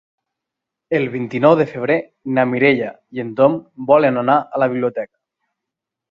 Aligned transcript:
El 0.99 1.03
vint-i-nou 1.15 1.51
de 1.59 1.67
febrer 1.73 1.97
na 2.37 2.45
Mireia 2.53 2.87
i 3.19 3.23
en 3.25 3.29
Tom 3.41 3.59
volen 3.91 4.17
anar 4.23 4.39
a 4.57 4.63
la 4.63 4.69
biblioteca. 4.73 5.13